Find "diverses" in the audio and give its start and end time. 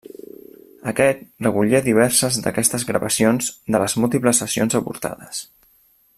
1.89-2.39